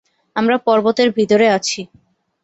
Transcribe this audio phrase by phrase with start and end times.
[0.35, 1.81] আমরা পর্বতের ভেতরে আছি।